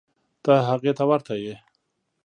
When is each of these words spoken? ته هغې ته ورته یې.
ته 0.43 0.53
هغې 0.69 0.91
ته 0.97 1.03
ورته 1.09 1.33
یې. 1.43 1.55